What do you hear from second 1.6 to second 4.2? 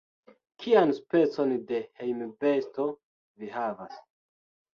de hejmbesto vi havas?